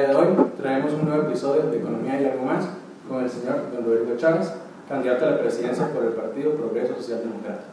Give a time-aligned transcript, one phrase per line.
[0.00, 2.64] día de hoy traemos un nuevo episodio de Economía y algo más
[3.08, 4.52] con el señor don Rodrigo Chávez,
[4.88, 7.72] candidato a la presidencia por el Partido Progreso Social Democrático.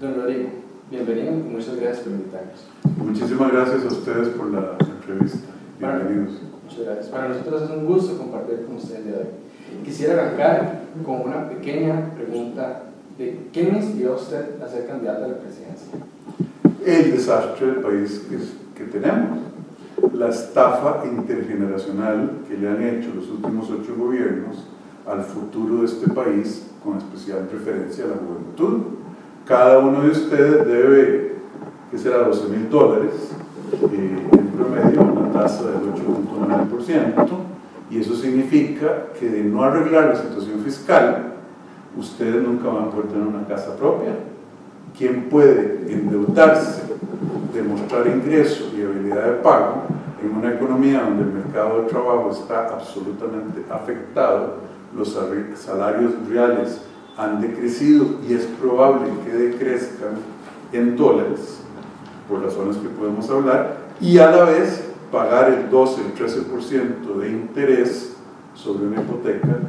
[0.00, 0.50] Don Rodrigo,
[0.90, 2.66] bienvenido y muchas gracias por invitarnos.
[2.96, 5.48] Muchísimas gracias a ustedes por la entrevista.
[5.80, 6.34] Bienvenidos.
[6.62, 7.06] muchas gracias.
[7.08, 9.84] Para nosotros es un gusto compartir con ustedes el día de hoy.
[9.84, 12.82] Quisiera arrancar con una pequeña pregunta
[13.16, 15.92] de ¿qué le inspiró a usted a ser candidato a la presidencia?
[16.84, 19.38] El desastre del país que, que tenemos
[20.12, 24.66] la estafa intergeneracional que le han hecho los últimos ocho gobiernos
[25.06, 28.82] al futuro de este país, con especial preferencia a la juventud.
[29.46, 31.36] Cada uno de ustedes debe,
[31.90, 33.32] que será 12 mil dólares,
[33.72, 37.28] eh, en promedio, una tasa del 8.9%,
[37.90, 41.32] y eso significa que de no arreglar la situación fiscal,
[41.96, 44.12] ustedes nunca van a poder tener una casa propia.
[44.98, 46.82] ¿Quién puede endeudarse,
[47.54, 49.84] demostrar ingreso y habilidad de pago
[50.20, 54.56] en una economía donde el mercado de trabajo está absolutamente afectado,
[54.96, 55.16] los
[55.54, 56.80] salarios reales
[57.16, 60.16] han decrecido y es probable que decrezcan
[60.72, 61.60] en dólares,
[62.28, 67.30] por razones que podemos hablar, y a la vez pagar el 12, el 13% de
[67.30, 68.16] interés
[68.54, 69.60] sobre una hipoteca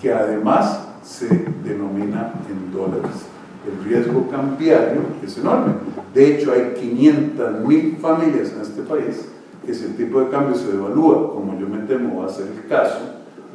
[0.00, 1.28] que además se
[1.64, 3.31] denomina en dólares.
[3.66, 5.74] El riesgo cambiario es enorme.
[6.14, 9.28] De hecho, hay 500 mil familias en este país
[9.64, 12.48] que si el tipo de cambio se devalúa, como yo me temo va a ser
[12.48, 12.98] el caso,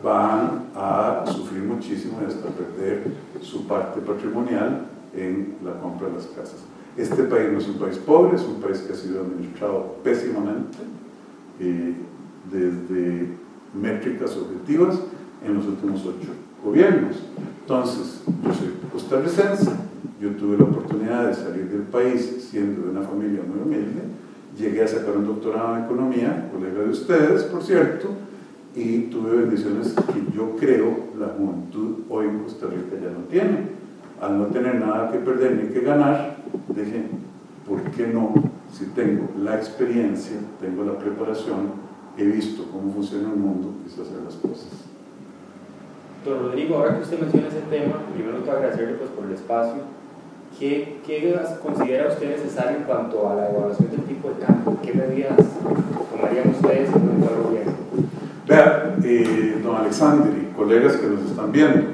[0.04, 3.04] van a sufrir muchísimo y hasta perder
[3.42, 6.60] su parte patrimonial en la compra de las casas.
[6.96, 10.78] Este país no es un país pobre, es un país que ha sido administrado pésimamente
[11.60, 11.94] eh,
[12.52, 13.28] desde
[13.74, 15.00] métricas objetivas
[15.46, 16.30] en los últimos ocho
[16.64, 17.18] gobiernos.
[17.62, 19.72] Entonces, yo soy costarricense,
[20.22, 24.02] yo tuve la oportunidad de salir del país siendo de una familia muy humilde,
[24.58, 28.10] Llegué a sacar un doctorado en economía, colega de ustedes, por cierto,
[28.76, 33.78] y tuve bendiciones que yo creo la juventud hoy en Costa Rica ya no tiene.
[34.20, 36.38] Al no tener nada que perder ni que ganar,
[36.70, 37.04] dije,
[37.68, 38.34] ¿por qué no?
[38.72, 41.74] Si tengo la experiencia, tengo la preparación,
[42.18, 44.87] he visto cómo funciona el mundo, quise hacer las cosas.
[46.36, 49.98] Rodrigo, ahora que usted menciona ese tema, primero quiero agradecerle pues, por el espacio
[50.60, 54.78] ¿Qué, ¿Qué, considera usted necesario en cuanto a la evaluación del tipo de cambio?
[54.82, 55.38] ¿Qué medidas
[56.10, 57.74] tomarían ustedes en un gobierno?
[58.48, 61.90] Vea, eh, don Alexander y colegas que nos están viendo,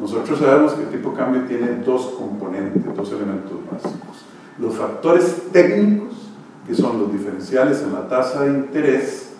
[0.00, 4.24] nosotros sabemos que el tipo de cambio tiene dos componentes, dos elementos básicos.
[4.58, 6.32] Los factores técnicos,
[6.66, 9.34] que son los diferenciales en la tasa de interés,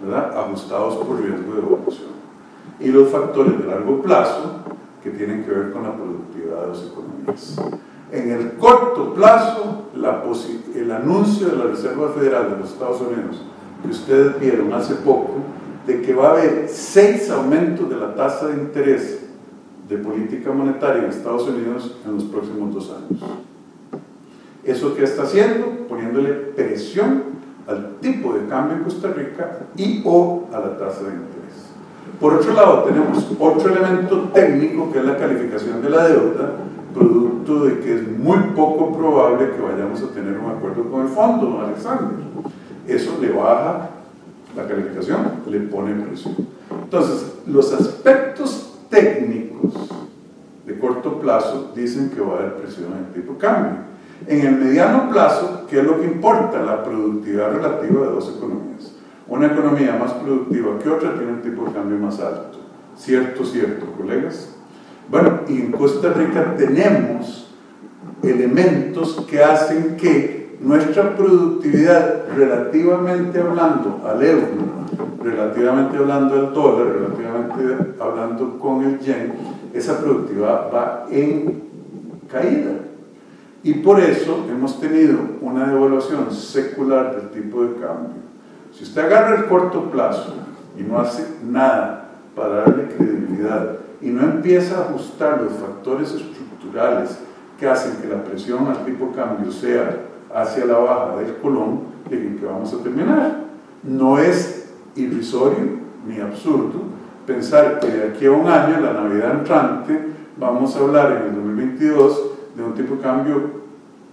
[0.00, 0.38] ¿verdad?
[0.38, 2.11] ajustados por riesgo de evolución.
[2.82, 4.62] Y los factores de largo plazo,
[5.02, 7.56] que tienen que ver con la productividad de las economías.
[8.10, 9.86] En el corto plazo,
[10.74, 13.42] el anuncio de la Reserva Federal de los Estados Unidos,
[13.82, 15.34] que ustedes vieron hace poco,
[15.86, 19.20] de que va a haber seis aumentos de la tasa de interés
[19.88, 23.22] de política monetaria en Estados Unidos en los próximos dos años.
[24.64, 25.86] ¿Eso qué está haciendo?
[25.88, 27.24] Poniéndole presión
[27.66, 31.71] al tipo de cambio en Costa Rica y o a la tasa de interés.
[32.20, 36.52] Por otro lado, tenemos otro elemento técnico que es la calificación de la deuda,
[36.94, 41.08] producto de que es muy poco probable que vayamos a tener un acuerdo con el
[41.08, 42.24] fondo, Alexander.
[42.86, 43.90] Eso le baja
[44.56, 46.36] la calificación, le pone presión.
[46.84, 49.72] Entonces, los aspectos técnicos
[50.66, 53.72] de corto plazo dicen que va a haber presión en el tipo de cambio.
[54.26, 56.62] En el mediano plazo, ¿qué es lo que importa?
[56.62, 58.91] La productividad relativa de dos economías.
[59.28, 62.58] Una economía más productiva que otra tiene un tipo de cambio más alto.
[62.96, 64.54] ¿Cierto, cierto, colegas?
[65.08, 67.54] Bueno, y en Costa Rica tenemos
[68.22, 74.46] elementos que hacen que nuestra productividad, relativamente hablando al euro,
[75.22, 79.32] relativamente hablando al dólar, relativamente hablando con el yen,
[79.74, 81.62] esa productividad va en
[82.30, 82.72] caída.
[83.64, 88.21] Y por eso hemos tenido una devaluación secular del tipo de cambio.
[88.72, 90.34] Si usted agarra el corto plazo
[90.78, 97.18] y no hace nada para darle credibilidad y no empieza a ajustar los factores estructurales
[97.58, 100.00] que hacen que la presión al tipo cambio sea
[100.34, 101.80] hacia la baja del colón,
[102.10, 103.42] en que vamos a terminar.
[103.82, 106.92] No es irrisorio ni absurdo
[107.26, 111.34] pensar que de aquí a un año, la Navidad entrante, vamos a hablar en el
[111.36, 112.22] 2022
[112.56, 113.42] de un tipo de cambio,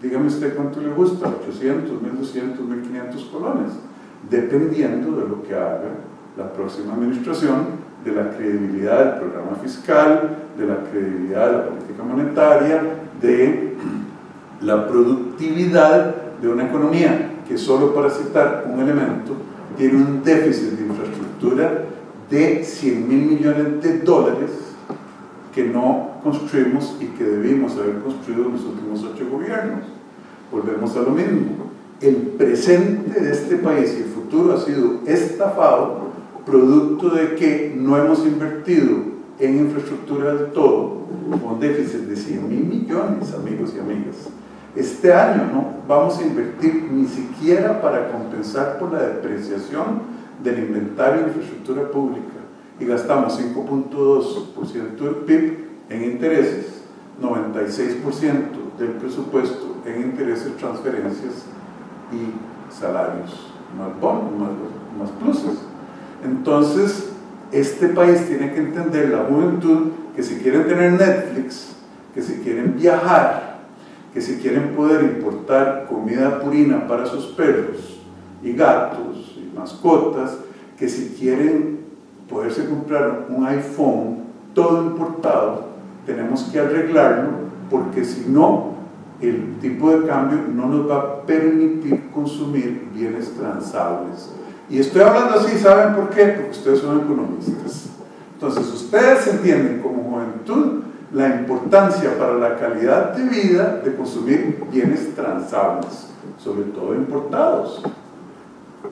[0.01, 3.71] dígame usted cuánto le gusta, 800, 1200, 1500 colones,
[4.29, 5.89] dependiendo de lo que haga
[6.37, 12.03] la próxima administración de la credibilidad del programa fiscal, de la credibilidad de la política
[12.03, 12.81] monetaria,
[13.21, 13.75] de
[14.61, 19.33] la productividad de una economía que solo para citar un elemento
[19.77, 21.85] tiene un déficit de infraestructura
[22.29, 24.51] de 100 mil millones de dólares
[25.53, 29.85] que no construimos y que debimos haber construido en los últimos ocho gobiernos.
[30.51, 31.58] Volvemos a lo mismo.
[32.01, 36.09] El presente de este país y el futuro ha sido estafado
[36.45, 38.97] producto de que no hemos invertido
[39.37, 41.01] en infraestructura del todo,
[41.43, 44.29] con déficit de 100 mil millones, amigos y amigas.
[44.75, 50.01] Este año no vamos a invertir ni siquiera para compensar por la depreciación
[50.41, 52.39] del inventario de infraestructura pública
[52.79, 55.57] y gastamos 5.2% del PIB
[55.89, 56.81] en intereses,
[57.21, 61.43] 96% del presupuesto en intereses, transferencias
[62.11, 64.31] y salarios, más bonos,
[64.97, 65.59] más, pluses.
[66.23, 67.11] Entonces,
[67.51, 71.75] este país tiene que entender, la juventud, que si quieren tener Netflix,
[72.13, 73.59] que si quieren viajar,
[74.13, 77.99] que si quieren poder importar comida purina para sus perros
[78.43, 80.37] y gatos y mascotas,
[80.77, 81.79] que si quieren
[82.29, 84.19] poderse comprar un iPhone
[84.53, 85.69] todo importado,
[86.05, 88.78] tenemos que arreglarlo porque si no,
[89.21, 94.29] el tipo de cambio no nos va a permitir consumir bienes transables
[94.69, 96.25] y estoy hablando así, ¿saben por qué?
[96.27, 97.89] Porque ustedes son economistas.
[98.33, 105.15] Entonces, ustedes entienden como juventud la importancia para la calidad de vida de consumir bienes
[105.15, 106.05] transables,
[106.37, 107.81] sobre todo importados.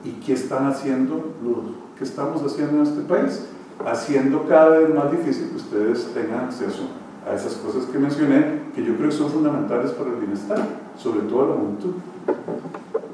[0.04, 1.58] ¿Y qué están haciendo los,
[1.96, 3.46] qué estamos haciendo en este país?
[3.86, 6.88] Haciendo cada vez más difícil que ustedes tengan acceso
[7.24, 10.58] a esas cosas que mencioné, que yo creo que son fundamentales para el bienestar,
[10.96, 11.94] sobre todo la juventud.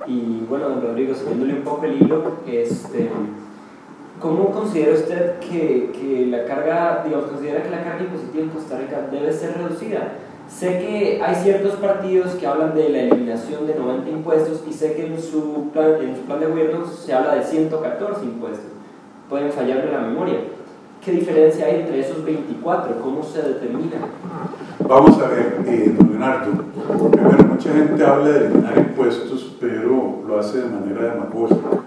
[0.07, 3.11] Y bueno, don Rodrigo, siguiéndole un poco el hilo, este,
[4.21, 8.79] ¿cómo considera usted que, que, la carga, digamos, considera que la carga impositiva en Costa
[8.79, 10.13] Rica debe ser reducida?
[10.49, 14.95] Sé que hay ciertos partidos que hablan de la eliminación de 90 impuestos y sé
[14.95, 18.67] que en su plan, en su plan de gobierno se habla de 114 impuestos.
[19.31, 20.41] Pueden fallarme la memoria.
[21.03, 23.01] ¿Qué diferencia hay entre esos 24?
[23.01, 23.97] ¿Cómo se determina?
[24.81, 26.65] Vamos a ver, eh, don Leonardo.
[27.11, 31.83] Primero, mucha gente habla de eliminar impuestos, pero lo hace de manera demagógica.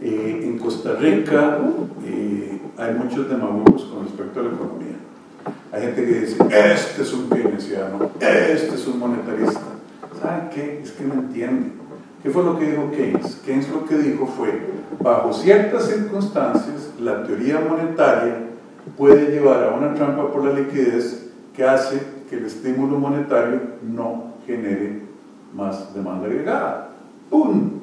[0.00, 1.58] Eh, en Costa Rica
[2.04, 4.96] eh, hay muchos demagogos con respecto a la economía.
[5.72, 9.60] Hay gente que dice, este es un keynesiano, este es un monetarista.
[10.20, 10.80] ¿Saben qué?
[10.82, 11.72] Es que no entienden.
[12.22, 13.36] ¿Qué fue lo que dijo Keynes?
[13.44, 14.60] Keynes lo que dijo fue,
[15.00, 18.38] bajo ciertas circunstancias, la teoría monetaria
[18.96, 21.25] puede llevar a una trampa por la liquidez
[21.56, 25.02] que hace que el estímulo monetario no genere
[25.54, 26.90] más demanda agregada.
[27.30, 27.76] Punto.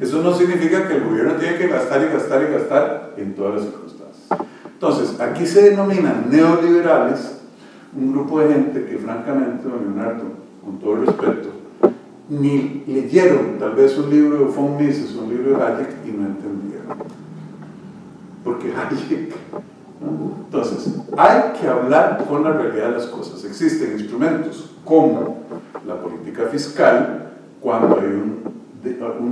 [0.00, 3.54] Eso no significa que el gobierno tiene que gastar y gastar y gastar en todas
[3.54, 4.48] las circunstancias.
[4.66, 7.40] Entonces, aquí se denominan neoliberales
[7.96, 10.24] un grupo de gente que francamente, don Leonardo,
[10.62, 11.50] con todo el respeto,
[12.28, 16.26] ni leyeron tal vez un libro de von Mises, un libro de Hayek y no
[16.26, 16.98] entendieron.
[18.42, 19.32] Porque Hayek
[20.00, 23.44] entonces, hay que hablar con la realidad de las cosas.
[23.44, 25.38] Existen instrumentos como
[25.86, 28.44] la política fiscal, cuando hay un,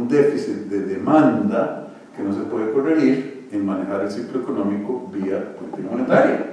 [0.09, 5.89] déficit de demanda que no se puede corregir en manejar el ciclo económico vía política
[5.91, 6.53] monetaria.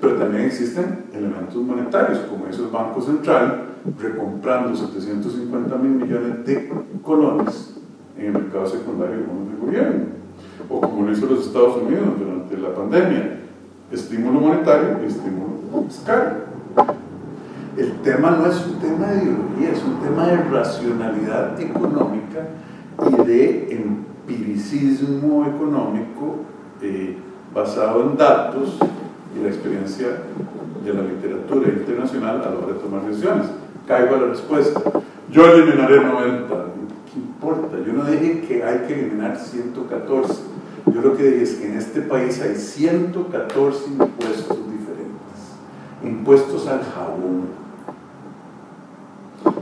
[0.00, 6.72] Pero también existen elementos monetarios, como hizo el Banco Central, recomprando 750 mil millones de
[7.02, 7.74] colones
[8.16, 9.24] en el mercado secundario de
[9.60, 10.18] gobierno
[10.68, 13.40] o como lo hizo los Estados Unidos durante la pandemia,
[13.90, 16.44] estímulo monetario y estímulo fiscal.
[17.76, 22.48] El tema no es un tema de ideología, es un tema de racionalidad económica
[23.08, 26.36] y de empiricismo económico
[26.82, 27.16] eh,
[27.54, 28.78] basado en datos
[29.36, 30.08] y la experiencia
[30.84, 33.46] de la literatura internacional a la hora de tomar decisiones.
[33.86, 34.80] Caigo a la respuesta.
[35.30, 36.54] Yo eliminaré 90.
[37.12, 37.76] ¿Qué importa?
[37.86, 40.47] Yo no dije que hay que eliminar 114
[40.86, 45.18] yo lo que digo es que en este país hay 114 impuestos diferentes.
[46.02, 47.48] Impuestos al jabón,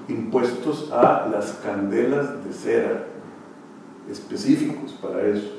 [0.08, 3.06] impuestos a las candelas de cera,
[4.10, 5.52] específicos para eso.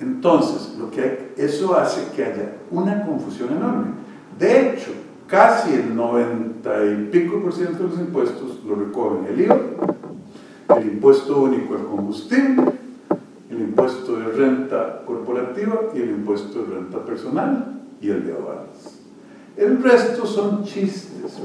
[0.00, 3.86] Entonces, lo que eso hace que haya una confusión enorme.
[4.38, 4.92] De hecho,
[5.26, 9.58] casi el 90 y pico por ciento de los impuestos lo recogen el IVA,
[10.78, 12.77] el impuesto único al combustible
[13.58, 18.98] el impuesto de renta corporativa y el impuesto de renta personal y el de aduanas.
[19.56, 21.38] El resto son chistes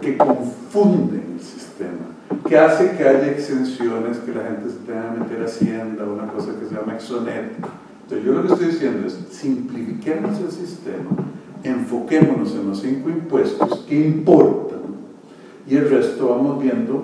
[0.00, 2.06] que confunden el sistema,
[2.48, 6.32] que hace que haya exenciones, que la gente se tenga que meter a Hacienda, una
[6.32, 7.52] cosa que se llama exonet.
[8.04, 11.10] Entonces yo lo que estoy diciendo es, simplifiquemos el sistema,
[11.62, 14.80] enfoquémonos en los cinco impuestos que importan
[15.68, 17.02] y el resto vamos viendo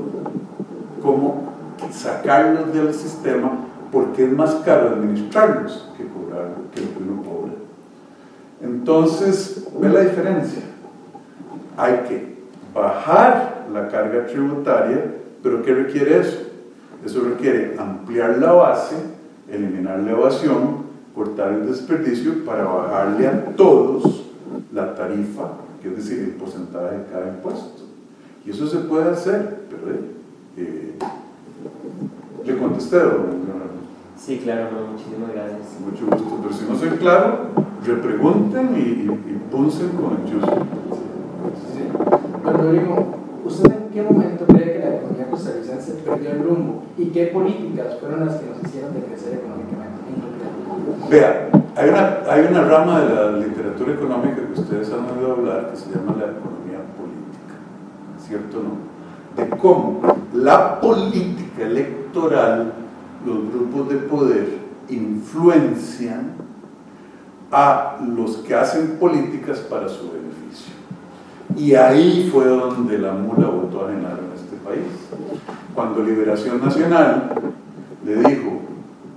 [1.03, 1.56] cómo
[1.97, 3.53] sacarlos del sistema
[3.91, 7.53] porque es más caro administrarlos que cobrar que lo que uno cobra.
[8.61, 10.63] Entonces, ve la diferencia.
[11.77, 12.37] Hay que
[12.75, 15.05] bajar la carga tributaria,
[15.43, 16.39] pero ¿qué requiere eso?
[17.05, 18.97] Eso requiere ampliar la base,
[19.51, 24.25] eliminar la evasión, cortar el desperdicio para bajarle a todos
[24.73, 27.85] la tarifa, que es decir, el porcentaje de cada impuesto.
[28.45, 30.01] Y eso se puede hacer, pero eh,
[30.57, 30.95] eh
[32.47, 32.99] le contesté,
[34.17, 35.79] Sí, claro, muchísimas gracias.
[35.85, 37.53] Mucho gusto, pero si no soy claro,
[37.85, 40.53] repregunten y, y, y con el chuzo.
[41.71, 41.85] Sí.
[42.43, 47.07] Bueno, digo, ¿usted en qué momento cree que la economía costarricense perdió el rumbo y
[47.07, 50.01] qué políticas fueron las que nos hicieron decrecer económicamente?
[51.11, 55.71] Vea, hay una, hay una rama de la literatura económica que ustedes han oído hablar
[55.71, 57.61] que se llama la economía política,
[58.19, 58.96] ¿cierto o no?
[59.37, 60.01] De cómo
[60.33, 62.73] la política electoral
[63.25, 66.33] los grupos de poder influencian
[67.51, 70.75] a los que hacen políticas para su beneficio.
[71.57, 74.87] Y ahí fue donde la mula votó a Genaro en este país.
[75.75, 77.31] Cuando Liberación Nacional
[78.05, 78.61] le dijo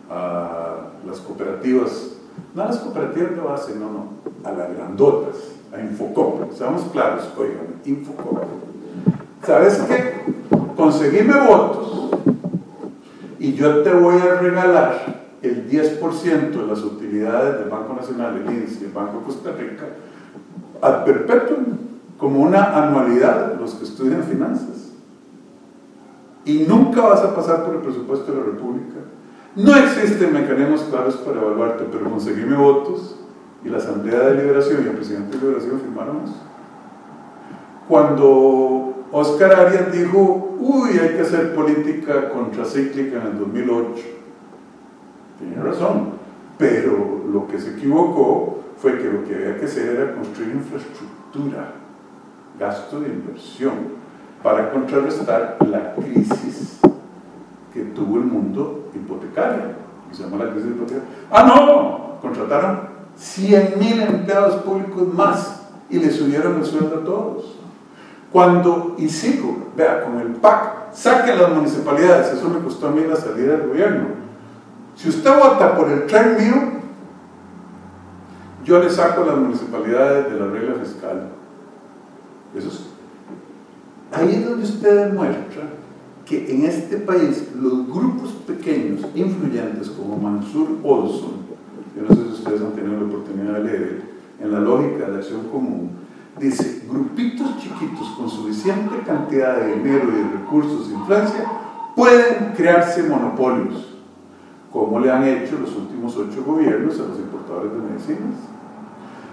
[0.10, 2.12] a las cooperativas,
[2.56, 4.06] no a las cooperativas de base, no, no,
[4.44, 5.36] a las grandotas,
[5.74, 8.69] a Infocop, seamos claros, oigan, Infocop.
[9.44, 10.24] ¿Sabes qué?
[10.76, 12.12] Conseguime votos
[13.40, 18.54] y yo te voy a regalar el 10% de las utilidades del Banco Nacional, el
[18.54, 19.86] INSS el Banco Costa Rica
[20.82, 21.66] ad perpetuum,
[22.18, 24.92] como una anualidad los que estudian finanzas.
[26.46, 29.00] Y nunca vas a pasar por el presupuesto de la República.
[29.56, 33.20] No existen mecanismos claros para evaluarte, pero conseguíme votos
[33.64, 36.36] y la Asamblea de Liberación y el presidente de Liberación firmaron eso.
[37.88, 44.04] Cuando Oscar Arias dijo, uy, hay que hacer política contracíclica en el 2008.
[45.40, 46.12] Tiene razón,
[46.58, 51.74] pero lo que se equivocó fue que lo que había que hacer era construir infraestructura,
[52.60, 54.00] gasto de inversión,
[54.44, 56.80] para contrarrestar la crisis
[57.74, 59.64] que tuvo el mundo hipotecario,
[60.12, 61.08] se llama la crisis hipotecaria.
[61.32, 67.60] Ah, no, contrataron 100 mil empleados públicos más y le subieron el sueldo a todos.
[68.32, 73.16] Cuando sigo, vea, con el PAC, saque las municipalidades, eso me costó a mí la
[73.16, 74.08] salida del gobierno.
[74.96, 76.80] Si usted vota por el tren mío,
[78.64, 81.30] yo le saco las municipalidades de la regla fiscal.
[82.56, 82.86] Eso es.
[84.12, 85.64] Ahí es donde usted demuestra
[86.26, 91.50] que en este país los grupos pequeños, influyentes como Mansur Olson,
[91.96, 94.02] yo no sé si ustedes han tenido la oportunidad de leer,
[94.40, 95.99] en la lógica de la acción común,
[96.40, 101.46] dice, grupitos chiquitos con suficiente cantidad de dinero y de recursos e influencia
[101.96, 103.98] pueden crearse monopolios,
[104.72, 108.40] como le han hecho los últimos ocho gobiernos a los importadores de medicinas.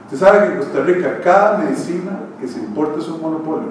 [0.05, 3.71] Usted sabe que en Costa Rica cada medicina que se importa es un monopolio,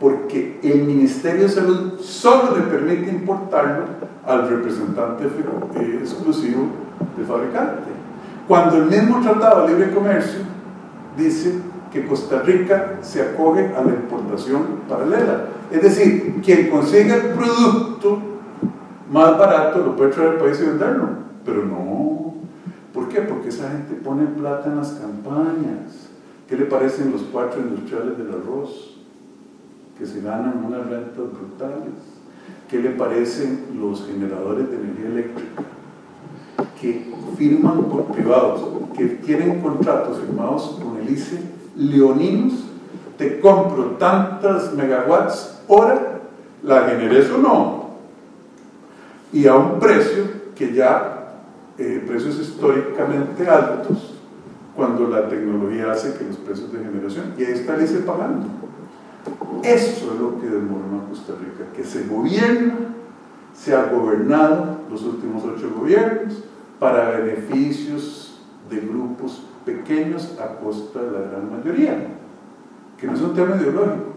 [0.00, 3.84] porque el Ministerio de Salud solo le permite importarlo
[4.26, 6.66] al representante eh, exclusivo
[7.16, 7.88] del fabricante.
[8.46, 10.40] Cuando el mismo Tratado de Libre Comercio
[11.16, 11.60] dice
[11.92, 15.46] que Costa Rica se acoge a la importación paralela.
[15.70, 18.18] Es decir, quien consiga el producto
[19.10, 21.08] más barato lo puede traer al país y venderlo.
[21.44, 22.34] Pero no.
[22.92, 23.22] ¿Por qué?
[23.22, 26.08] Porque esa gente pone plata en las campañas.
[26.48, 28.98] ¿Qué le parecen los cuatro industriales del arroz?
[29.98, 31.94] Que se ganan unas rentas brutales.
[32.70, 35.62] ¿Qué le parecen los generadores de energía eléctrica?
[36.80, 38.62] Que firman por privados,
[38.96, 42.64] que tienen contratos firmados con el ICE leoninos,
[43.16, 46.20] te compro tantas megawatts hora,
[46.62, 47.88] la generes o no,
[49.32, 51.34] y a un precio que ya,
[51.78, 54.14] eh, precios históricamente altos,
[54.74, 57.52] cuando la tecnología hace que los precios de generación, y ahí
[57.84, 58.46] ICE pagando.
[59.62, 62.74] Eso es lo que demora Costa Rica, que se gobierna,
[63.54, 66.34] se ha gobernado los últimos ocho gobiernos
[66.78, 71.96] para beneficios de grupos pequeños a costa de la gran mayoría,
[72.98, 74.14] que no es un tema ideológico,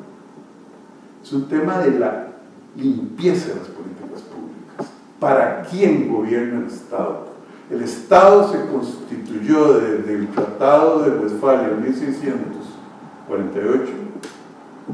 [1.24, 2.28] es un tema de la
[2.76, 4.88] limpieza de las políticas públicas.
[5.20, 7.30] ¿Para quién gobierna el Estado?
[7.70, 13.92] El Estado se constituyó desde el Tratado de Westfalia en 1648,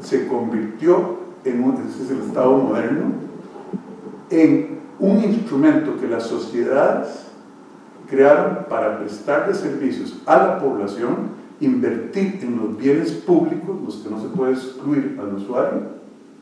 [0.03, 3.13] se convirtió en un, ese es el Estado moderno,
[4.29, 7.26] en un instrumento que las sociedades
[8.09, 14.21] crearon para prestarle servicios a la población, invertir en los bienes públicos, los que no
[14.21, 15.81] se puede excluir al usuario,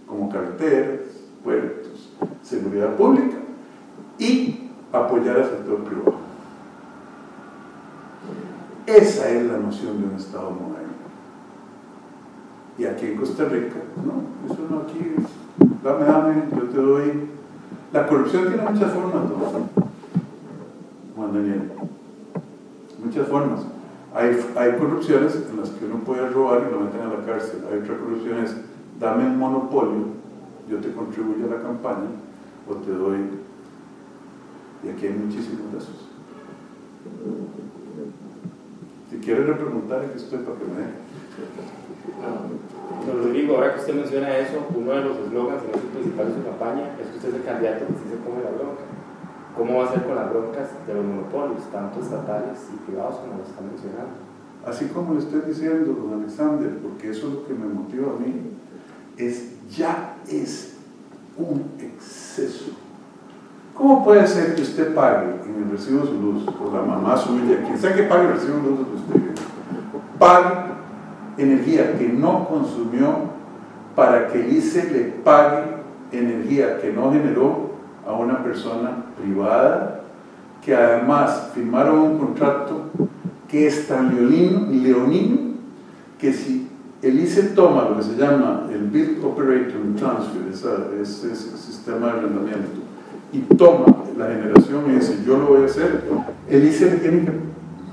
[0.05, 1.01] como carreteras,
[1.43, 3.37] puertos, seguridad pública,
[4.19, 6.15] y apoyar al sector privado.
[8.85, 10.93] Esa es la noción de un Estado moderno.
[12.77, 17.29] Y aquí en Costa Rica, no, eso no aquí es, dame, dame, yo te doy.
[17.93, 19.84] La corrupción tiene muchas formas, ¿no?
[21.33, 21.71] Daniel.
[23.03, 23.61] Muchas formas.
[24.13, 27.63] Hay, hay corrupciones en las que uno puede robar y lo meten a la cárcel.
[27.69, 28.55] Hay otra corrupción es,
[28.99, 30.05] dame un monopolio,
[30.69, 32.09] yo te contribuyo a la campaña
[32.69, 33.17] o te doy.
[34.83, 36.09] Y aquí hay muchísimos de esos.
[39.09, 41.05] Si quieres repreguntar, aquí estoy para que me den.
[43.05, 46.35] Don Rodrigo, ahora que usted menciona eso, uno de los eslogans y el principal de
[46.35, 48.83] su campaña es que usted es el candidato que se come la bronca.
[49.57, 53.37] ¿Cómo va a ser con las broncas de los monopolios, tanto estatales y privados como
[53.37, 54.25] lo están mencionando?
[54.65, 58.19] Así como le estoy diciendo, don Alexander, porque eso es lo que me motiva a
[58.19, 58.33] mí,
[59.17, 60.75] es ya es
[61.37, 62.71] un exceso.
[63.73, 67.15] ¿Cómo puede ser que usted pague en el recibo de su luz, por la mamá
[67.15, 69.41] suya, quien sea que pague el recibo de luz de usted,
[70.17, 70.65] pague
[71.37, 73.35] energía que no consumió
[73.95, 75.63] para que el ICE le pague
[76.11, 77.71] energía que no generó
[78.05, 80.01] a una persona privada
[80.63, 82.89] que además firmaron un contrato
[83.47, 85.37] que es tan leonino, leonino
[86.19, 86.67] que si
[87.01, 92.11] el ICE toma lo que se llama el Bill Operator Transfer, ese, ese sistema de
[92.13, 92.81] arrendamiento,
[93.31, 93.85] y toma
[94.17, 96.03] la generación y dice yo lo voy a hacer,
[96.49, 97.31] el ICE le tiene que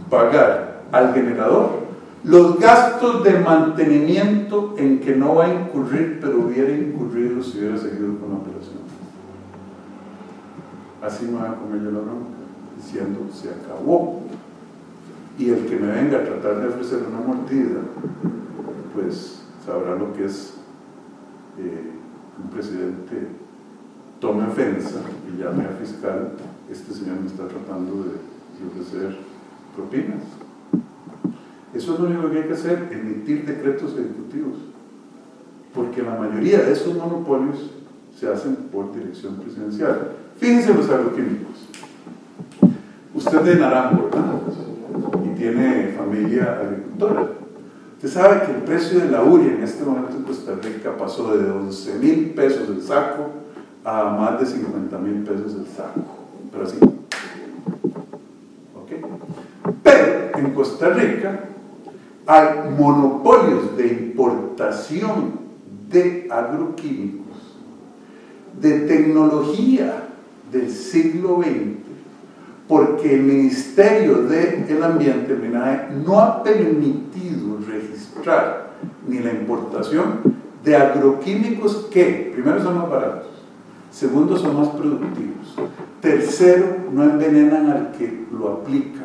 [0.08, 1.82] pagar al generador
[2.24, 7.76] los gastos de mantenimiento en que no va a incurrir, pero hubiera incurrido si hubiera
[7.76, 8.81] seguido con la operación.
[11.02, 12.30] Así me va a comer yo la bronca,
[12.76, 14.22] diciendo se acabó.
[15.36, 17.80] Y el que me venga a tratar de ofrecer una mordida,
[18.94, 20.54] pues sabrá lo que es
[21.58, 21.90] eh,
[22.42, 23.28] un presidente
[24.20, 26.32] tome ofensa y llame a fiscal,
[26.70, 29.18] este señor me está tratando de ofrecer
[29.74, 30.22] propinas.
[31.74, 34.58] Eso es lo único que hay que hacer, emitir decretos ejecutivos.
[35.74, 37.72] Porque la mayoría de esos monopolios
[38.18, 40.12] se hacen por dirección presidencial.
[40.38, 41.68] Fíjense los agroquímicos.
[43.14, 44.40] Usted es de Naranjo, ¿verdad?
[45.24, 47.28] Y tiene familia agricultora.
[47.96, 51.36] Usted sabe que el precio de la uria en este momento en Costa Rica pasó
[51.36, 53.30] de 11 mil pesos el saco
[53.84, 56.00] a más de 50 mil pesos el saco.
[56.50, 56.78] Pero así.
[58.74, 58.90] ¿Ok?
[59.82, 61.44] Pero en Costa Rica
[62.26, 65.32] hay monopolios de importación
[65.88, 67.21] de agroquímicos,
[68.60, 70.08] de tecnología
[70.50, 71.82] del siglo XX,
[72.68, 75.36] porque el Ministerio del Ambiente,
[76.04, 78.70] no ha permitido registrar
[79.06, 80.20] ni la importación
[80.64, 83.30] de agroquímicos que, primero, son más baratos,
[83.90, 85.54] segundo, son más productivos,
[86.00, 89.02] tercero, no envenenan al que lo aplica,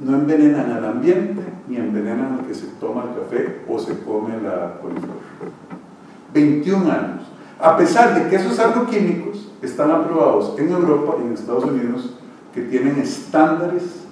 [0.00, 4.40] no envenenan al ambiente ni envenenan al que se toma el café o se come
[4.42, 5.16] la coliflor.
[6.34, 7.21] 21 años.
[7.62, 12.14] A pesar de que esos agroquímicos están aprobados en Europa y en Estados Unidos,
[12.52, 14.04] que tienen estándares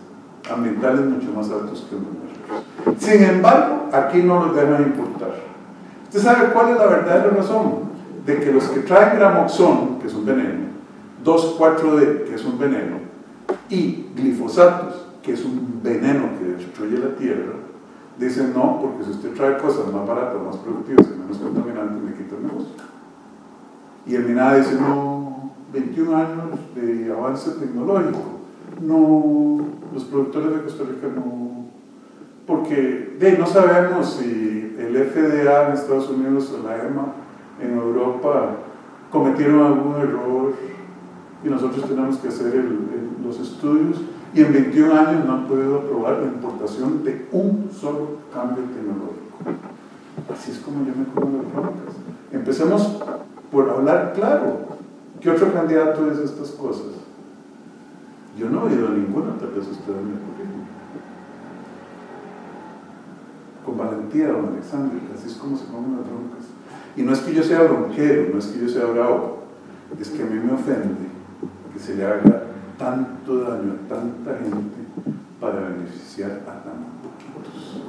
[0.48, 3.02] ambientales mucho más altos que los nuestros.
[3.02, 5.34] Sin embargo, aquí no los dejan importar.
[6.04, 7.90] ¿Usted sabe cuál es la verdadera razón?
[8.24, 10.66] De que los que traen gramoxón, que es un veneno,
[11.24, 12.98] 2,4-D, que es un veneno,
[13.68, 17.54] y glifosatos, que es un veneno que destruye la tierra,
[18.16, 22.14] dicen no, porque si usted trae cosas más baratas, más productivas y menos contaminantes, me
[22.14, 22.89] quita el negocio.
[24.06, 28.40] Y el MINADA dice, no, 21 años de avance tecnológico,
[28.80, 29.58] no,
[29.92, 31.66] los productores de Costa Rica no,
[32.46, 37.12] porque de, no sabemos si el FDA en Estados Unidos o la EMA
[37.60, 38.56] en Europa
[39.10, 40.54] cometieron algún error
[41.44, 42.64] y nosotros tenemos que hacer
[43.22, 44.00] los estudios
[44.34, 49.20] y en 21 años no han podido aprobar la importación de un solo cambio tecnológico.
[50.32, 51.96] Así es como yo me como las broncas.
[52.32, 53.02] Empecemos
[53.50, 54.70] por hablar claro.
[55.20, 56.86] ¿Qué otro candidato dice estas cosas?
[58.38, 60.66] Yo no he oído a ninguno, tal vez usted me currículum.
[63.66, 66.46] Con valentía, don Alexander, así es como se comen las broncas.
[66.96, 69.40] Y no es que yo sea bronquero, no es que yo sea bravo,
[69.98, 71.10] es que a mí me ofende
[71.72, 72.44] que se le haga
[72.78, 74.78] tanto daño a tanta gente
[75.40, 77.80] para beneficiar a tan poquitos.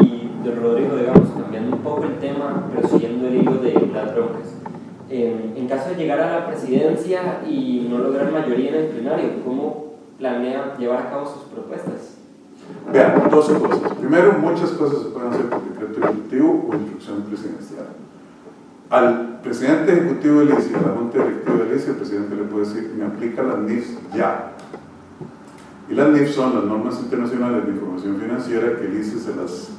[0.00, 4.14] Y de Rodrigo, digamos, cambiando un poco el tema, pero siguiendo el hilo de las
[4.14, 4.54] broncas.
[5.08, 9.94] En, caso de llegar a la presidencia y no lograr mayoría en el plenario, ¿cómo
[10.18, 12.18] planea llevar a cabo sus propuestas?
[12.92, 13.92] Vean, dos cosas.
[13.98, 17.86] Primero, muchas cosas se pueden hacer por decreto ejecutivo o instrucción presidencial.
[18.90, 22.66] al presidente ejecutivo del ICI, a la junta directiva del ICI, el presidente le puede
[22.66, 24.52] decir, me aplica las NIFs ya.
[25.88, 29.70] Y las NIFs son las normas internacionales de información financiera que el ICI se las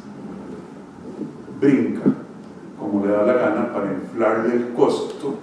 [1.62, 2.12] brinca
[2.80, 5.36] como le da la gana para inflarle el costo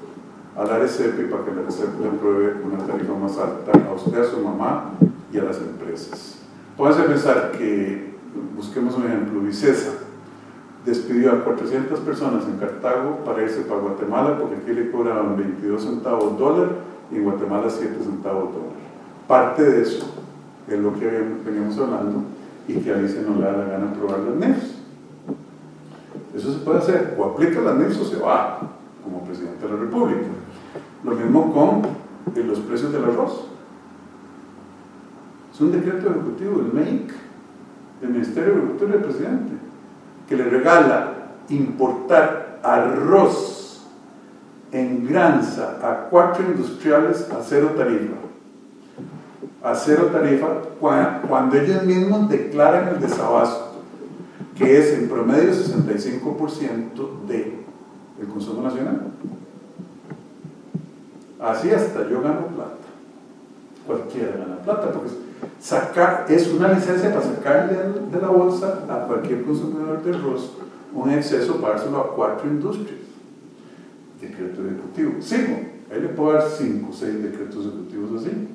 [0.57, 3.95] a la RCEP y para que la RCEP le apruebe una tarifa más alta a
[3.95, 4.91] usted, a su mamá
[5.33, 6.39] y a las empresas.
[6.77, 8.15] Puede pensar que,
[8.57, 9.93] busquemos un ejemplo, Vicesa
[10.85, 15.83] despidió a 400 personas en Cartago para irse para Guatemala porque aquí le cobraban 22
[15.83, 16.69] centavos dólar
[17.13, 18.79] y en Guatemala 7 centavos dólar.
[19.29, 20.07] Parte de eso
[20.67, 21.07] es lo que
[21.45, 22.23] veníamos hablando
[22.67, 24.78] y que a Alicia no le da la gana probar las NEFs.
[26.35, 28.61] Eso se puede hacer, o aplica las NEFs o se va
[29.03, 30.29] como presidente de la República.
[31.05, 31.83] Lo mismo con
[32.37, 33.47] los precios del arroz.
[35.53, 37.13] Es un decreto ejecutivo del MEIC,
[38.01, 39.53] del Ministerio de Agricultura del presidente
[40.29, 41.15] que le regala
[41.49, 43.87] importar arroz
[44.71, 48.17] en granza a cuatro industriales a cero tarifa.
[49.63, 50.47] A cero tarifa
[50.79, 53.68] cuando ellos mismos declaran el desabasto,
[54.59, 59.13] que es en promedio 65% del consumo nacional.
[61.41, 62.75] Así hasta yo gano plata.
[63.87, 65.11] Cualquiera gana plata, porque
[65.61, 67.77] sacar, es una licencia para sacarle
[68.11, 70.51] de la bolsa a cualquier consumidor de arroz
[70.93, 72.99] un exceso para dárselo a cuatro industrias.
[74.21, 75.21] Decreto ejecutivo.
[75.21, 75.59] Sigo,
[75.93, 78.49] ahí le puedo dar cinco seis decretos ejecutivos así.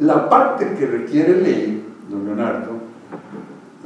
[0.00, 2.72] La parte que requiere ley, don Leonardo,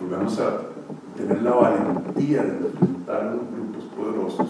[0.01, 0.76] volvemos a
[1.17, 4.47] tener la valentía de enfrentar a los grupos poderosos,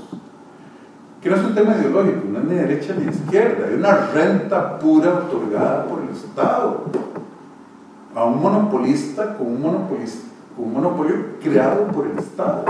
[1.22, 4.78] que no es un tema ideológico, no es ni derecha ni izquierda, es una renta
[4.78, 6.84] pura otorgada por el Estado
[8.16, 9.60] a un monopolista con un,
[10.72, 12.64] monopolio creado por el Estado.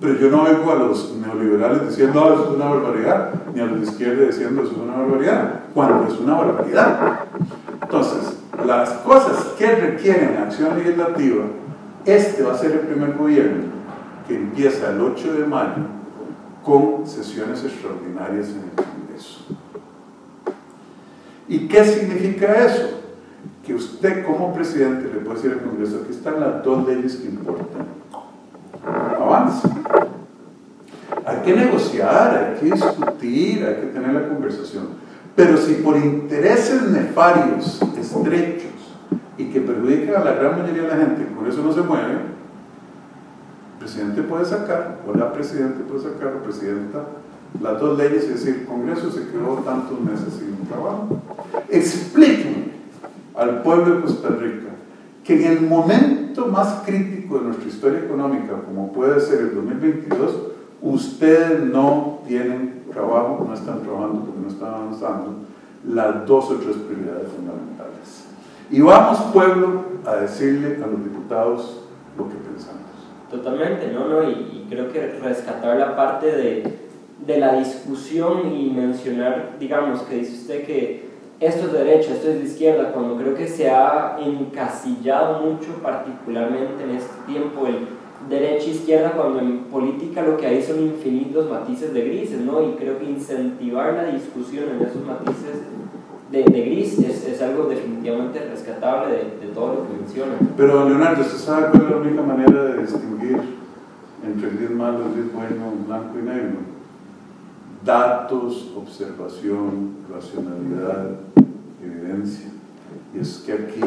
[0.00, 3.66] Pero yo no oigo a los neoliberales diciendo oh, eso es una barbaridad, ni a
[3.66, 7.20] los de izquierda diciendo eso es una barbaridad, cuando es una barbaridad.
[7.82, 11.44] Entonces, las cosas que requieren acción legislativa,
[12.04, 13.64] este va a ser el primer gobierno
[14.26, 15.86] que empieza el 8 de mayo
[16.64, 19.40] con sesiones extraordinarias en el Congreso.
[21.48, 22.98] ¿Y qué significa eso?
[23.68, 27.28] que usted como presidente le puede decir al Congreso, aquí están las dos leyes que
[27.28, 27.86] importan.
[29.20, 29.68] Avance.
[31.26, 34.88] Hay que negociar, hay que discutir, hay que tener la conversación.
[35.36, 38.77] Pero si por intereses nefarios, estrechos,
[39.38, 42.12] y que perjudican a la gran mayoría de la gente, por eso no se mueve,
[43.72, 47.04] el presidente puede sacar, o la presidenta puede sacar, o presidenta,
[47.62, 51.22] las dos leyes y decir, el Congreso se quedó tantos meses sin trabajo.
[51.68, 52.72] Explíquenme
[53.34, 54.68] al pueblo de Costa Rica
[55.24, 60.36] que en el momento más crítico de nuestra historia económica, como puede ser el 2022,
[60.80, 65.34] ustedes no tienen trabajo, no están trabajando porque no están avanzando
[65.86, 68.27] las dos o tres prioridades fundamentales.
[68.70, 71.84] Y vamos, pueblo, a decirle a los diputados
[72.16, 72.82] lo que pensamos.
[73.30, 74.08] Totalmente, ¿no?
[74.08, 76.78] no y, y creo que rescatar la parte de,
[77.26, 81.08] de la discusión y mencionar, digamos, que dice usted que
[81.40, 86.82] esto es derecha, esto es de izquierda, cuando creo que se ha encasillado mucho, particularmente
[86.82, 87.86] en este tiempo, el
[88.28, 92.62] derecha-izquierda, cuando en política lo que hay son infinitos matices de grises, ¿no?
[92.62, 95.62] Y creo que incentivar la discusión en esos matices
[96.30, 100.32] de, de gris es, es, algo definitivamente rescatable de, de, todo lo que menciona.
[100.56, 103.40] Pero, Leonardo, ¿usted sabe cuál es la única manera de distinguir
[104.26, 106.78] entre el gris malo, el gris bueno, blanco y negro?
[107.84, 111.16] datos, observación, racionalidad,
[111.82, 112.50] evidencia.
[113.14, 113.80] Y es que aquí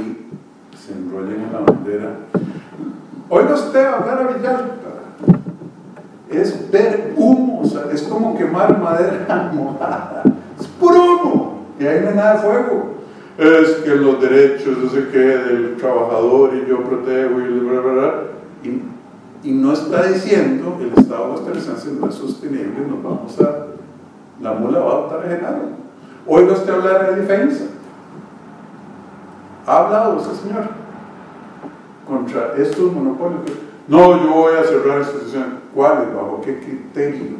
[0.78, 2.17] se enrollan en la bandera.
[3.34, 4.91] Oiga usted hablar a Villalta.
[6.30, 7.63] Es ver humo,
[7.94, 10.24] es como quemar madera mojada.
[10.60, 11.65] Es puro humo.
[11.80, 12.96] Y ahí no hay nada de fuego.
[13.38, 17.94] Es que los derechos, no sé qué, del trabajador y yo protejo y bla, bla,
[17.94, 18.13] bla.
[18.63, 23.67] Y, y no está diciendo el Estado costarricense no es sostenible, nos vamos a
[24.41, 25.70] la mula va a estar generando.
[26.28, 27.63] Oiga usted hablar de defensa.
[29.65, 30.81] ¿Ha hablado ese señor
[32.12, 33.41] contra estos monopolios?
[33.88, 35.62] No, yo voy a cerrar sesión.
[35.74, 36.13] ¿Cuáles?
[36.13, 37.38] ¿Bajo qué criterio?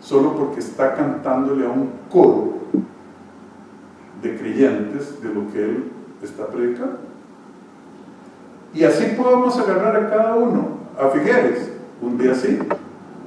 [0.00, 2.54] Solo porque está cantándole a un coro
[4.20, 5.84] de creyentes de lo que él
[6.22, 6.98] está predicando.
[8.74, 10.78] Y así podemos agarrar a cada uno.
[11.00, 11.70] A Figueres,
[12.02, 12.58] un día sí,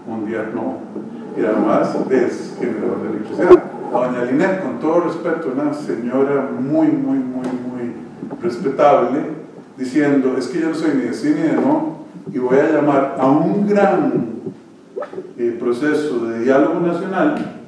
[0.05, 0.91] un día no
[1.37, 3.63] y además es generador de electricidad.
[3.93, 7.93] A doña Linet, con todo respeto, una señora muy, muy, muy, muy
[8.41, 9.40] respetable,
[9.77, 12.71] diciendo, es que yo no soy ni de sí ni de no, y voy a
[12.71, 14.31] llamar a un gran
[15.37, 17.61] eh, proceso de diálogo nacional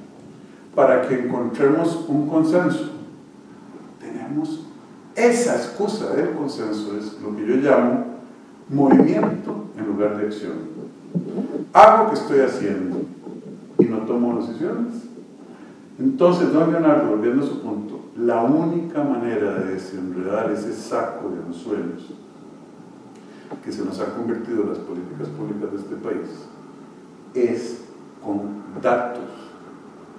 [0.75, 2.91] para que encontremos un consenso.
[3.99, 4.65] Tenemos
[5.15, 8.05] esa excusa del consenso, es lo que yo llamo
[8.69, 10.53] movimiento en lugar de acción.
[11.73, 13.01] Hago que estoy haciendo
[13.79, 15.12] y no tomo decisiones.
[15.99, 21.43] Entonces, don Leonardo, volviendo a su punto, la única manera de desenredar ese saco de
[21.43, 22.13] anzuelos
[23.63, 26.47] que se nos ha convertido en las políticas públicas de este país
[27.35, 27.85] es
[28.23, 29.29] con datos,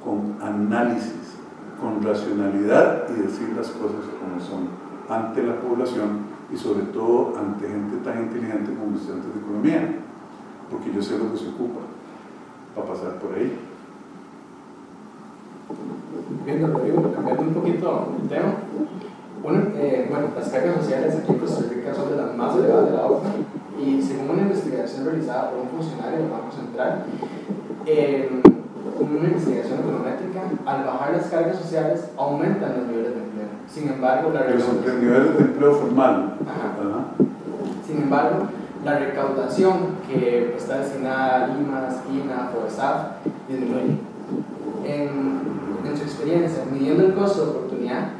[0.02, 1.34] con análisis,
[1.80, 4.68] con racionalidad y decir las cosas como son
[5.08, 9.96] ante la población y sobre todo ante gente tan inteligente como estudiantes de economía,
[10.70, 11.80] porque yo sé lo que se ocupa
[12.74, 13.58] para pasar por ahí.
[16.44, 18.54] Bien, Rodrigo, cambiando un poquito el tema.
[19.76, 22.96] Eh, bueno, las cargas sociales aquí en Costa Rica son de las más elevadas de
[22.96, 27.04] la OCDE y según una investigación realizada por un funcionario del Banco Central,
[27.84, 28.30] eh,
[29.00, 33.48] una investigación econométrica, al bajar las cargas sociales aumentan los niveles de empleo.
[33.68, 34.84] Sin embargo, la recaudación...
[34.86, 36.34] Los niveles de empleo formal.
[37.86, 38.46] Sin embargo,
[38.84, 39.72] la recaudación
[40.08, 43.98] que está destinada a Lima, Esquina, FOESAF disminuye.
[44.84, 45.53] En,
[46.24, 48.12] experiencia, midiendo el costo de oportunidad,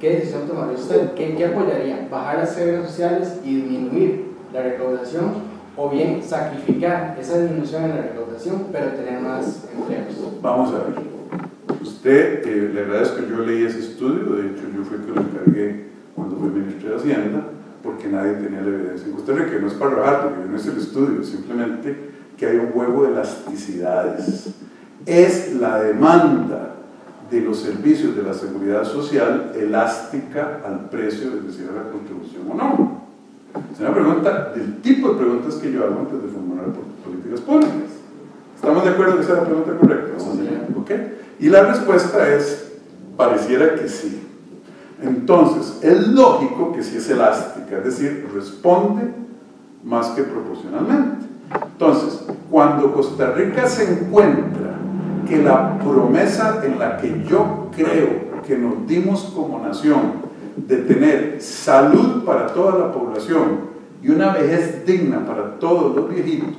[0.00, 1.12] ¿qué decisión tomaría usted?
[1.14, 2.08] ¿Qué, qué apoyaría?
[2.10, 5.52] ¿Bajar las cargas sociales y disminuir la recaudación?
[5.74, 10.40] o bien sacrificar esa disminución en la recaudación, pero tener más empleos.
[10.42, 10.94] Vamos a ver.
[11.80, 15.86] Usted, eh, le agradezco yo leí ese estudio, de hecho yo fui que lo encargué
[16.14, 17.44] cuando fui ministro de Hacienda,
[17.82, 20.66] porque nadie tenía la evidencia en Costa Rica, no es para rajar, porque no es
[20.66, 24.50] el estudio, simplemente que hay un juego de elasticidades.
[25.06, 26.71] Es la demanda
[27.32, 32.42] de los servicios de la seguridad social elástica al precio, es decir, a la contribución
[32.50, 33.02] o no.
[33.72, 36.66] Es una pregunta del tipo de preguntas que yo hago antes de formular
[37.02, 37.90] políticas públicas.
[38.54, 40.12] ¿Estamos de acuerdo que sea la pregunta correcta?
[40.78, 41.18] ¿Okay?
[41.40, 42.72] Y la respuesta es,
[43.16, 44.22] pareciera que sí.
[45.02, 49.10] Entonces, es lógico que sí es elástica, es decir, responde
[49.82, 51.26] más que proporcionalmente.
[51.72, 54.71] Entonces, cuando Costa Rica se encuentra
[55.32, 61.40] que la promesa en la que yo creo que nos dimos como nación de tener
[61.40, 66.50] salud para toda la población y una vejez digna para todos los viejitos,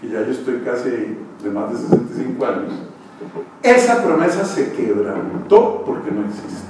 [0.00, 2.72] que ya yo estoy casi de más de 65 años,
[3.62, 6.66] esa promesa se quebrantó porque no existe.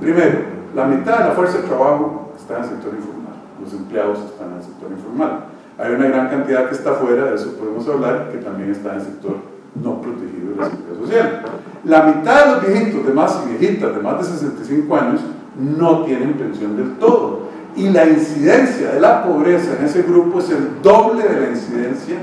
[0.00, 0.38] Primero,
[0.74, 4.52] la mitad de la fuerza de trabajo está en el sector informal, los empleados están
[4.52, 5.46] en el sector informal.
[5.76, 9.00] Hay una gran cantidad que está fuera, de eso podemos hablar, que también está en
[9.00, 10.45] el sector no protegido
[11.84, 15.20] la mitad de los viejitos de más y viejitas de más de 65 años
[15.58, 17.46] no tienen pensión del todo.
[17.76, 22.16] Y la incidencia de la pobreza en ese grupo es el doble de la incidencia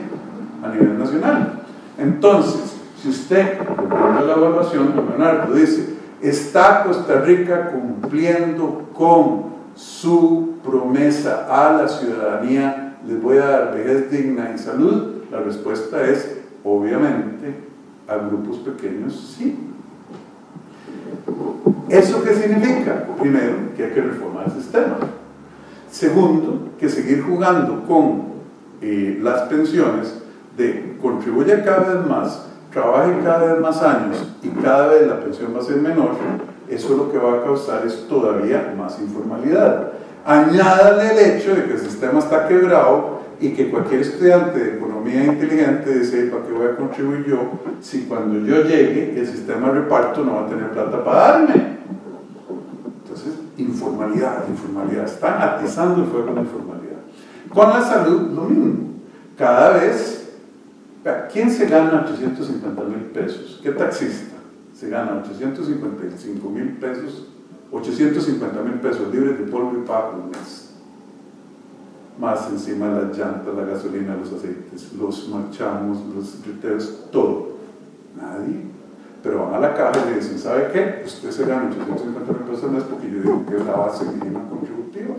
[0.64, 1.62] a nivel nacional.
[1.98, 10.54] Entonces, si usted, por la evaluación, don Leonardo dice, ¿está Costa Rica cumpliendo con su
[10.64, 12.98] promesa a la ciudadanía?
[13.06, 15.24] ¿Les voy a dar vejez digna y salud?
[15.32, 17.73] La respuesta es, obviamente,
[18.08, 19.58] a grupos pequeños sí.
[21.90, 23.06] ¿Eso qué significa?
[23.20, 24.98] Primero, que hay que reformar el sistema.
[25.92, 28.34] Segundo, que seguir jugando con
[28.82, 30.22] eh, las pensiones
[30.58, 35.54] de contribuye cada vez más, trabaje cada vez más años y cada vez la pensión
[35.56, 36.12] va a ser menor,
[36.68, 39.92] eso lo que va a causar es todavía más informalidad.
[40.26, 45.26] Añádale el hecho de que el sistema está quebrado y que cualquier estudiante de economía
[45.26, 49.82] inteligente dice, ¿para qué voy a contribuir yo si cuando yo llegue el sistema de
[49.82, 51.54] reparto no va a tener plata para darme?
[53.04, 57.00] Entonces, informalidad, informalidad, están atizando el fuego de informalidad.
[57.50, 58.76] Con la salud, lo mismo.
[59.38, 60.38] Cada vez,
[61.34, 63.60] ¿quién se gana 850 mil pesos?
[63.62, 64.38] ¿Qué taxista
[64.74, 67.28] se gana 855 mil pesos,
[67.70, 70.63] 850 mil pesos libres de polvo y pago al mes?
[72.20, 77.54] Más encima las llantas, la gasolina, los aceites, los marchamos, los riteros, todo.
[78.16, 78.62] Nadie.
[79.24, 81.04] Pero van a la caja y le dicen, ¿sabe qué?
[81.06, 85.16] Usted se gana 850 mil mes porque yo digo que es la base mínima contributiva.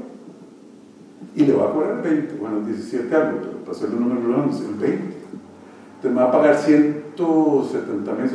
[1.35, 4.61] Y le va a cobrar 20, bueno, 17 algo, pero para hacer los números redondos,
[4.61, 4.95] el 20.
[4.95, 8.31] Entonces me va a pagar 170 mil,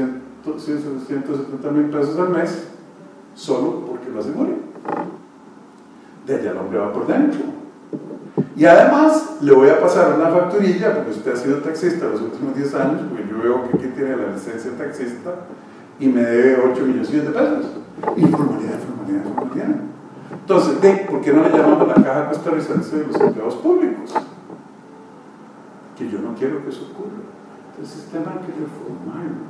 [0.60, 2.68] 170 mil pesos al mes
[3.36, 4.54] solo porque lo asegure.
[6.26, 7.59] De allá el hombre va por dentro
[8.60, 12.54] y además le voy a pasar una facturilla, porque usted ha sido taxista los últimos
[12.54, 15.34] 10 años, porque yo veo que aquí tiene la licencia taxista
[15.98, 17.66] y me debe 8 millones de pesos.
[18.18, 19.76] Informalidad, informalidad, informalidad.
[20.42, 24.14] Entonces, ¿por qué no le llamamos la caja costarricense de los empleados públicos?
[25.98, 27.16] Que yo no quiero que eso ocurra.
[27.80, 29.48] El sistema hay que reformarlo.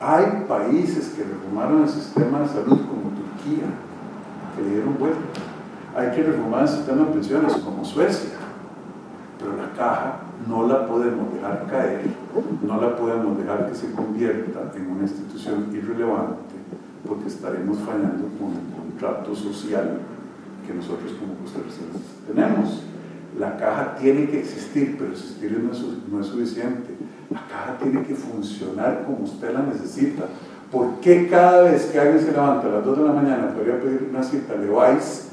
[0.00, 3.70] Hay países que reformaron el sistema de salud como Turquía,
[4.56, 5.51] que le dieron vuelta.
[5.94, 8.30] Hay que reformar el sistema de pensiones como Suecia.
[9.38, 12.02] Pero la caja no la podemos dejar caer,
[12.62, 16.54] no la podemos dejar que se convierta en una institución irrelevante,
[17.06, 19.98] porque estaremos fallando con el contrato social
[20.66, 22.84] que nosotros como costarricenses tenemos.
[23.38, 26.94] La caja tiene que existir, pero existir no es, no es suficiente.
[27.30, 30.24] La caja tiene que funcionar como usted la necesita.
[30.70, 33.62] ¿Por qué cada vez que alguien se levanta a las 2 de la mañana para
[33.62, 35.30] ir a pedir una cita, le vais,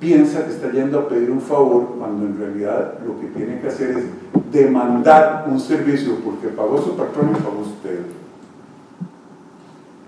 [0.00, 3.68] piensa que está yendo a pedir un favor, cuando en realidad lo que tiene que
[3.68, 4.04] hacer es
[4.52, 8.00] demandar un servicio porque pagó su patrón y pagó usted?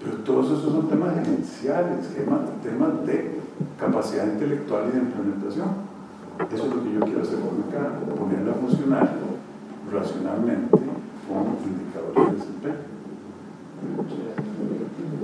[0.03, 2.09] Pero todos esos son temas gerenciales,
[2.63, 3.41] temas de
[3.79, 5.69] capacidad intelectual y de implementación.
[6.53, 9.11] Eso es lo que yo quiero hacer con acá, ponerla a funcionar
[9.93, 10.71] racionalmente
[11.29, 12.75] como indicador de desempeño.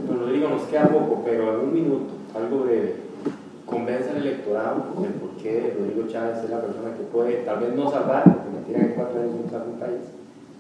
[0.06, 3.05] Don Rodrigo, nos queda poco, pero en un minuto, algo breve.
[3.86, 7.76] Convence al electorado del por qué Rodrigo Chávez es la persona que puede, tal vez
[7.76, 10.00] no salvar, porque me tiran en cuatro años no un país,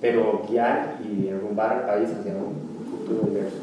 [0.00, 2.54] pero guiar y enrumbar al país hacia un
[2.88, 3.56] futuro diverso.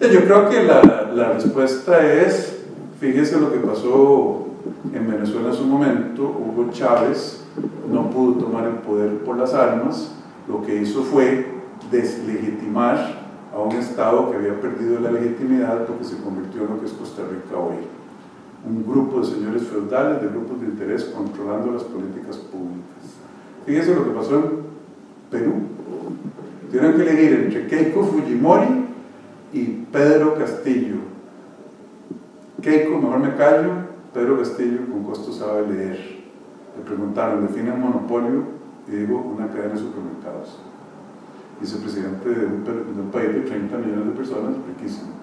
[0.00, 2.62] Yo creo que la, la respuesta es,
[3.00, 4.46] fíjese lo que pasó
[4.94, 7.42] en Venezuela en su momento, Hugo Chávez
[7.90, 10.12] no pudo tomar el poder por las armas,
[10.46, 11.46] lo que hizo fue
[11.90, 13.20] deslegitimar
[13.52, 16.92] a un Estado que había perdido la legitimidad porque se convirtió en lo que es
[16.92, 18.01] Costa Rica hoy.
[18.64, 23.16] Un grupo de señores feudales, de grupos de interés controlando las políticas públicas.
[23.66, 24.44] Fíjense lo que pasó en
[25.30, 25.54] Perú.
[26.70, 28.86] Tuvieron que elegir entre Keiko Fujimori
[29.52, 30.96] y Pedro Castillo.
[32.60, 33.72] Keiko, mejor me callo,
[34.14, 36.22] Pedro Castillo con costo sabe leer.
[36.76, 38.42] Le preguntaron, define un monopolio
[38.86, 40.58] y digo una cadena de supermercados.
[41.60, 45.21] Vicepresidente de un, de un país de 30 millones de personas, riquísimo.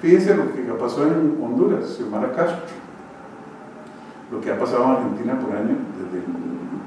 [0.00, 2.64] Fíjense lo que pasó en Honduras, Xiomara Castro.
[4.30, 6.22] Lo que ha pasado en Argentina por año, desde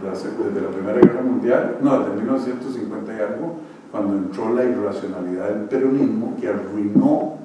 [0.02, 3.56] desde la Primera Guerra Mundial, no, desde 1950 y algo,
[3.92, 7.36] cuando entró la irracionalidad del peronismo que arruinó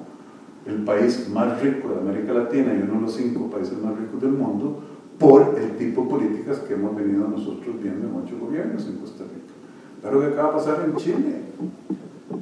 [0.65, 4.21] el país más rico de América Latina y uno de los cinco países más ricos
[4.21, 4.81] del mundo
[5.19, 9.23] por el tipo de políticas que hemos venido nosotros viendo en muchos gobiernos en Costa
[9.23, 9.53] Rica.
[10.01, 11.41] Pero ¿qué acaba de pasar en Chile?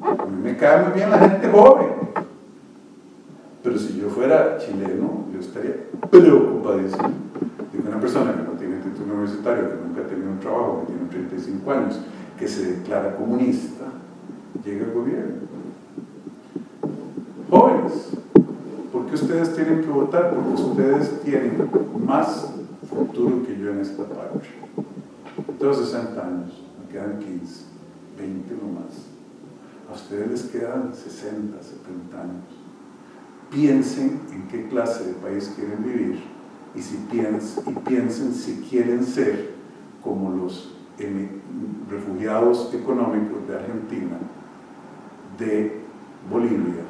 [0.02, 1.88] A mí me cae muy bien la gente joven.
[3.66, 7.10] Pero si yo fuera chileno, yo estaría preocupadísimo
[7.74, 10.82] de que una persona que no tiene título universitario, que nunca ha tenido un trabajo,
[10.82, 12.00] que tiene 35 años,
[12.38, 13.86] que se declara comunista,
[14.64, 15.34] llegue al gobierno.
[17.50, 18.10] Jóvenes,
[18.92, 20.30] ¿por qué ustedes tienen que votar?
[20.30, 21.68] Porque ustedes tienen
[22.06, 22.54] más
[22.88, 24.48] futuro que yo en esta parte.
[25.58, 27.64] Tengo 60 años, me quedan 15,
[28.16, 29.08] 20 no más.
[29.90, 32.65] A ustedes les quedan 60, 70 años.
[33.52, 36.24] Piensen en qué clase de país quieren vivir
[36.76, 39.56] y, si piensen, si quieren ser
[40.04, 40.74] como los
[41.90, 44.18] refugiados económicos de Argentina,
[45.38, 45.82] de
[46.30, 46.84] Bolivia,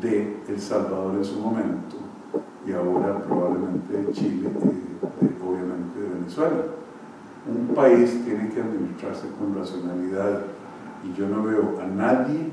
[0.00, 1.96] de El Salvador en su momento
[2.66, 6.64] y ahora probablemente de Chile y obviamente de Venezuela.
[7.48, 10.42] Un país tiene que administrarse con racionalidad
[11.04, 12.50] y yo no veo a nadie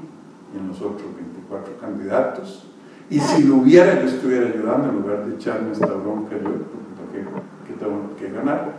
[0.58, 2.72] en los otros 24 candidatos
[3.10, 6.52] y si lo hubiera yo estuviera ayudando en lugar de echarme esta bronca yo,
[6.98, 7.26] porque
[7.68, 8.74] ¿qué tengo que ganar?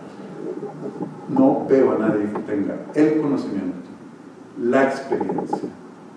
[1.28, 3.88] No veo a nadie que tenga el conocimiento,
[4.60, 5.68] la experiencia,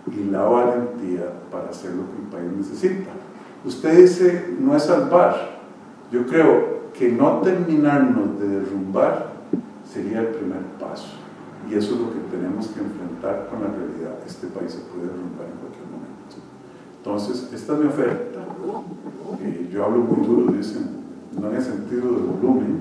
[0.08, 3.12] y la valentía para hacer lo que el país necesita.
[3.63, 5.60] Usted dice, no es salvar.
[6.12, 9.34] Yo creo que no terminarnos de derrumbar
[9.86, 11.17] sería el primer paso.
[11.69, 14.17] Y eso es lo que tenemos que enfrentar con la realidad.
[14.26, 16.20] Este país se puede derrumbar en cualquier momento.
[17.03, 18.39] Entonces, esta es mi oferta.
[19.73, 20.85] Yo hablo muy duro, dicen,
[21.39, 22.77] no en el sentido de volumen,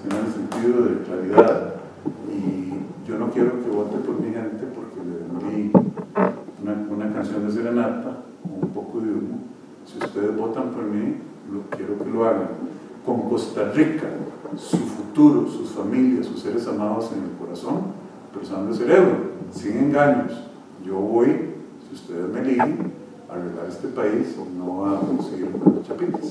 [0.00, 1.74] sino en el sentido de claridad.
[2.30, 5.72] Y yo no quiero que vote por mi gente porque le vendí
[6.62, 9.40] una, canción de serenata un poco de humo.
[9.84, 11.16] Si ustedes votan por mí,
[11.52, 12.50] lo, quiero que lo hagan
[13.04, 14.06] con Costa Rica,
[14.56, 17.86] su futuro, sus familias, sus seres amados en el corazón,
[18.32, 19.16] pero de cerebro,
[19.50, 20.44] sin engaños.
[20.86, 21.26] Yo voy,
[21.88, 22.93] si ustedes me eligen,
[23.34, 26.30] arreglar este país, no a conseguir unas chapitas.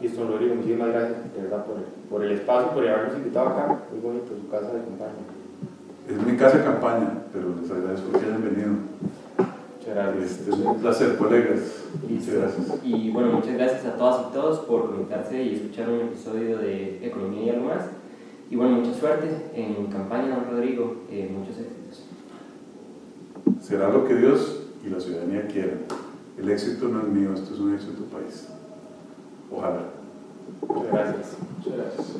[0.00, 3.78] Listo, Rodrigo, muchísimas gracias de verdad por el, por el espacio, por habernos invitado acá.
[3.90, 5.40] Muy bonito su casa de campaña.
[6.08, 8.70] Es mi casa de campaña, pero les agradezco que hayan venido.
[9.78, 10.30] Muchas gracias.
[10.30, 11.84] Este, es un placer, colegas.
[12.08, 12.66] Muchas gracias.
[12.82, 17.06] Y bueno, muchas gracias a todas y todos por conectarse y escuchar un episodio de
[17.06, 17.84] Economía y algo más.
[18.50, 20.96] Y bueno, mucha suerte en campaña, don Rodrigo.
[21.10, 22.06] Eh, muchos éxitos.
[23.60, 25.80] será lo que Dios y la ciudadanía quieran.
[26.40, 28.48] El éxito no es mío, esto es un éxito país.
[29.50, 29.90] Ojalá.
[30.66, 32.16] Muchas gracias.